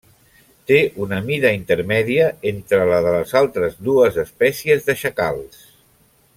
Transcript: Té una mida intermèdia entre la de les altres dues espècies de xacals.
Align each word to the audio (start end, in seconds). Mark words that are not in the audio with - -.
Té 0.69 0.77
una 1.05 1.19
mida 1.27 1.51
intermèdia 1.57 2.31
entre 2.53 2.81
la 2.93 2.99
de 3.09 3.13
les 3.17 3.37
altres 3.43 3.79
dues 3.89 4.21
espècies 4.27 4.85
de 4.89 5.01
xacals. 5.07 5.65